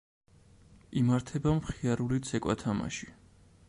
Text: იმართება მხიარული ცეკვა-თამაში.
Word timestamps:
იმართება 1.03 1.55
მხიარული 1.59 2.21
ცეკვა-თამაში. 2.31 3.17